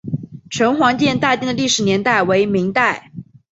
[0.49, 3.11] 城隍庙大殿的历史年代为明代。